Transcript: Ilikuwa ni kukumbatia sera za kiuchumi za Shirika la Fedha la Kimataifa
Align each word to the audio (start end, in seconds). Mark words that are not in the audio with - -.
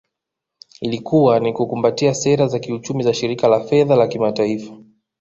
Ilikuwa 0.81 1.39
ni 1.39 1.53
kukumbatia 1.53 2.13
sera 2.13 2.47
za 2.47 2.59
kiuchumi 2.59 3.03
za 3.03 3.13
Shirika 3.13 3.47
la 3.47 3.59
Fedha 3.63 3.95
la 3.95 4.07
Kimataifa 4.07 4.77